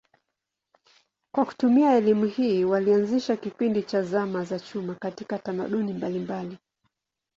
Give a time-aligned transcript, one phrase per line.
[1.35, 6.57] Kwa kutumia elimu hii walianzisha kipindi cha zama za chuma katika tamaduni mbalimbali.